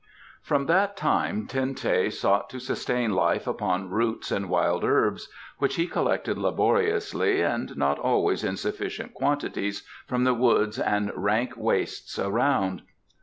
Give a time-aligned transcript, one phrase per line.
[0.41, 5.75] From that time Ten teh sought to sustain life upon roots and wild herbs which
[5.75, 12.17] he collected laboriously and not always in sufficient quantities from the woods and rank wastes
[12.17, 12.81] around.